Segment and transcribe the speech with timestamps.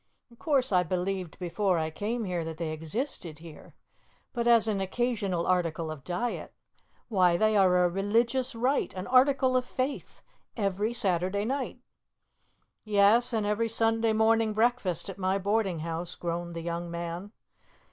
[0.31, 3.75] Of course, I believed before I came here that they existed here,
[4.33, 6.55] but as an occasional article of diet.
[7.07, 10.23] Why, they are a religious rite, an article of faith!
[10.57, 11.81] Every Saturday night!"
[12.83, 17.31] "Yes, and every Sunday morning breakfast at my boarding house," groaned the young man.